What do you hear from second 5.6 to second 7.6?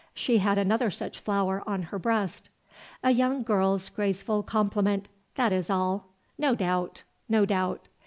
all, no doubt, no